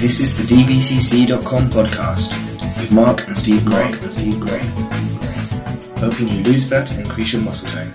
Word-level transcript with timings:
This 0.00 0.20
is 0.20 0.36
the 0.36 0.44
DVCC.com 0.54 1.70
podcast 1.70 2.32
with 2.78 2.92
Mark 2.92 3.26
and 3.28 3.36
Steve 3.36 3.64
Gray. 3.64 3.92
Steve 4.02 4.38
Gray. 4.38 4.58
Helping 5.98 6.28
you 6.28 6.42
lose 6.42 6.68
fat 6.68 6.90
and 6.90 7.00
increase 7.00 7.32
your 7.32 7.42
muscle 7.42 7.68
tone. 7.68 7.92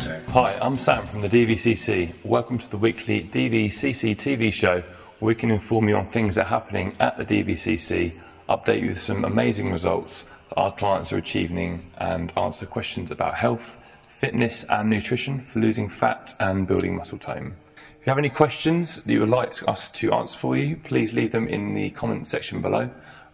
tone. 0.00 0.22
Hi, 0.30 0.58
I'm 0.60 0.76
Sam 0.76 1.06
from 1.06 1.20
the 1.20 1.28
DVCC. 1.28 2.12
Welcome 2.24 2.58
to 2.58 2.70
the 2.70 2.76
weekly 2.76 3.22
DVCC 3.22 4.16
TV 4.16 4.52
show 4.52 4.82
where 5.20 5.28
we 5.28 5.34
can 5.34 5.50
inform 5.50 5.88
you 5.88 5.96
on 5.96 6.08
things 6.08 6.34
that 6.34 6.46
are 6.46 6.48
happening 6.48 6.96
at 6.98 7.16
the 7.16 7.24
DVCC, 7.24 8.12
update 8.48 8.80
you 8.80 8.88
with 8.88 8.98
some 8.98 9.24
amazing 9.24 9.70
results 9.70 10.24
that 10.48 10.56
our 10.56 10.72
clients 10.72 11.12
are 11.12 11.18
achieving, 11.18 11.88
and 11.98 12.32
answer 12.36 12.66
questions 12.66 13.10
about 13.10 13.34
health, 13.34 13.80
fitness, 14.02 14.64
and 14.64 14.90
nutrition 14.90 15.40
for 15.40 15.60
losing 15.60 15.88
fat 15.88 16.34
and 16.40 16.66
building 16.66 16.96
muscle 16.96 17.18
tone. 17.18 17.54
If 18.00 18.06
you 18.06 18.10
have 18.10 18.18
any 18.18 18.30
questions 18.30 19.02
that 19.02 19.12
you 19.12 19.18
would 19.18 19.28
like 19.28 19.66
us 19.66 19.90
to 19.90 20.12
answer 20.12 20.38
for 20.38 20.56
you, 20.56 20.76
please 20.76 21.14
leave 21.14 21.32
them 21.32 21.48
in 21.48 21.74
the 21.74 21.90
comment 21.90 22.28
section 22.28 22.62
below 22.62 22.88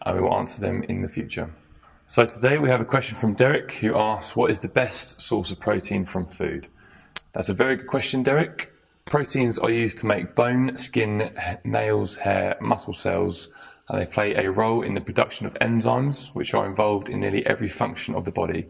and 0.07 0.17
we 0.17 0.23
will 0.23 0.35
answer 0.35 0.63
them 0.63 0.83
in 0.85 1.03
the 1.03 1.09
future. 1.09 1.51
So 2.07 2.25
today 2.25 2.57
we 2.59 2.71
have 2.71 2.81
a 2.81 2.87
question 2.87 3.15
from 3.15 3.35
Derek 3.35 3.73
who 3.73 3.95
asks, 3.95 4.35
What 4.35 4.51
is 4.51 4.61
the 4.61 4.69
best 4.69 5.21
source 5.21 5.51
of 5.51 5.61
protein 5.61 6.07
from 6.07 6.25
food? 6.25 6.69
That's 7.35 7.51
a 7.51 7.55
very 7.55 7.77
good 7.77 7.89
question, 7.89 8.23
Derek. 8.23 8.73
Proteins 9.05 9.59
are 9.59 9.71
used 9.71 9.99
to 9.99 10.07
make 10.07 10.35
bone, 10.35 10.79
skin, 10.79 11.31
nails, 11.65 12.17
hair, 12.17 12.57
muscle 12.63 12.95
cells, 12.95 13.55
and 13.91 14.01
they 14.01 14.07
play 14.07 14.35
a 14.35 14.51
role 14.51 14.81
in 14.81 14.95
the 14.95 15.01
production 15.03 15.47
of 15.47 15.53
enzymes, 15.61 16.35
which 16.35 16.55
are 16.55 16.67
involved 16.67 17.11
in 17.11 17.21
nearly 17.21 17.45
every 17.45 17.69
function 17.69 18.15
of 18.15 18.25
the 18.25 18.33
body. 18.33 18.67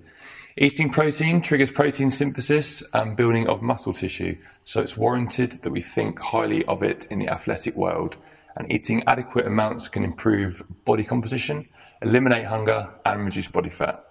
Eating 0.57 0.89
protein 0.89 1.41
triggers 1.41 1.73
protein 1.73 2.11
synthesis 2.11 2.89
and 2.95 3.17
building 3.17 3.49
of 3.49 3.61
muscle 3.61 3.93
tissue, 3.93 4.37
so 4.63 4.81
it's 4.81 4.97
warranted 4.97 5.51
that 5.51 5.73
we 5.73 5.81
think 5.81 6.21
highly 6.21 6.65
of 6.67 6.81
it 6.81 7.09
in 7.11 7.19
the 7.19 7.27
athletic 7.27 7.75
world. 7.75 8.17
And 8.55 8.71
eating 8.71 9.03
adequate 9.09 9.49
amounts 9.49 9.89
can 9.89 10.05
improve 10.05 10.63
body 10.85 11.03
composition, 11.03 11.69
eliminate 12.03 12.47
hunger, 12.47 12.89
and 13.05 13.25
reduce 13.25 13.49
body 13.49 13.69
fat. 13.69 14.05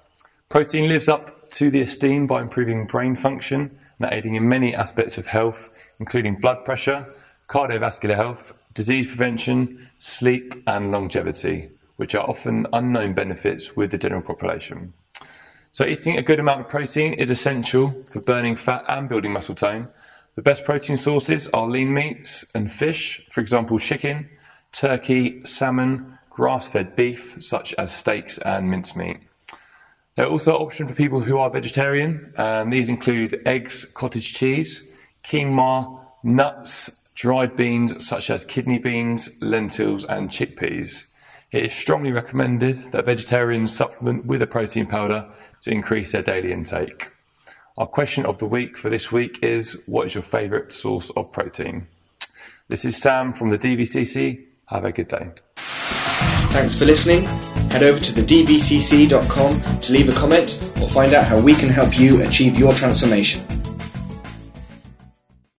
Protein 0.49 0.89
lives 0.89 1.07
up 1.07 1.49
to 1.51 1.69
the 1.69 1.79
esteem 1.79 2.27
by 2.27 2.41
improving 2.41 2.87
brain 2.87 3.15
function 3.15 3.71
and 3.99 4.11
aiding 4.11 4.35
in 4.35 4.49
many 4.49 4.75
aspects 4.75 5.17
of 5.17 5.25
health, 5.25 5.73
including 6.01 6.35
blood 6.35 6.65
pressure, 6.65 7.05
cardiovascular 7.47 8.17
health, 8.17 8.51
disease 8.73 9.07
prevention, 9.07 9.87
sleep, 9.97 10.55
and 10.67 10.91
longevity, 10.91 11.69
which 11.95 12.15
are 12.15 12.29
often 12.29 12.67
unknown 12.73 13.13
benefits 13.13 13.77
with 13.77 13.91
the 13.91 13.97
general 13.97 14.21
population. 14.21 14.93
So 15.73 15.87
eating 15.87 16.17
a 16.17 16.21
good 16.21 16.39
amount 16.39 16.61
of 16.61 16.67
protein 16.67 17.13
is 17.13 17.31
essential 17.31 17.89
for 17.89 18.21
burning 18.21 18.55
fat 18.55 18.85
and 18.87 19.09
building 19.09 19.33
muscle 19.33 19.55
tone. 19.55 19.87
The 20.35 20.43
best 20.43 20.65
protein 20.65 20.97
sources 20.97 21.49
are 21.49 21.65
lean 21.65 21.95
meats 21.95 22.45
and 22.53 22.71
fish, 22.71 23.25
for 23.31 23.41
example, 23.41 23.79
chicken, 23.79 24.29
turkey, 24.71 25.43
salmon, 25.45 26.19
grass-fed 26.29 26.95
beef, 26.95 27.41
such 27.41 27.73
as 27.73 27.91
steaks 27.91 28.37
and 28.37 28.69
mincemeat. 28.69 29.17
There 30.13 30.27
are 30.27 30.29
also 30.29 30.53
options 30.53 30.91
for 30.91 30.95
people 30.95 31.21
who 31.21 31.39
are 31.39 31.49
vegetarian, 31.49 32.35
and 32.37 32.71
these 32.71 32.89
include 32.89 33.41
eggs, 33.47 33.83
cottage 33.83 34.31
cheese, 34.31 34.95
quinoa, 35.23 36.05
nuts, 36.21 37.11
dried 37.15 37.55
beans 37.55 38.05
such 38.05 38.29
as 38.29 38.45
kidney 38.45 38.77
beans, 38.77 39.41
lentils, 39.41 40.05
and 40.05 40.29
chickpeas. 40.29 41.07
It 41.53 41.65
is 41.65 41.73
strongly 41.73 42.11
recommended 42.11 42.77
that 42.93 43.05
vegetarians 43.05 43.71
supplement 43.75 44.25
with 44.25 44.41
a 44.41 44.47
protein 44.47 44.87
powder 44.87 45.29
to 45.61 45.71
increase 45.71 46.11
their 46.11 46.23
daily 46.23 46.51
intake. 46.51 47.11
Our 47.77 47.85
question 47.85 48.25
of 48.25 48.39
the 48.39 48.47
week 48.47 48.75
for 48.75 48.89
this 48.89 49.11
week 49.11 49.43
is 49.43 49.83
What 49.85 50.07
is 50.07 50.15
your 50.15 50.23
favourite 50.23 50.71
source 50.71 51.11
of 51.11 51.31
protein? 51.31 51.85
This 52.69 52.85
is 52.85 52.99
Sam 52.99 53.33
from 53.33 53.51
the 53.51 53.59
DVCC. 53.59 54.45
Have 54.65 54.83
a 54.83 54.91
good 54.91 55.09
day. 55.09 55.29
Thanks 55.55 56.75
for 56.75 56.85
listening. 56.85 57.25
Head 57.69 57.83
over 57.83 57.99
to 57.99 58.13
the 58.13 58.21
DVCC.com 58.23 59.79
to 59.81 59.93
leave 59.93 60.09
a 60.09 60.13
comment 60.13 60.57
or 60.81 60.89
find 60.89 61.13
out 61.13 61.25
how 61.25 61.39
we 61.39 61.53
can 61.53 61.69
help 61.69 61.99
you 61.99 62.23
achieve 62.23 62.57
your 62.57 62.73
transformation. 62.73 63.62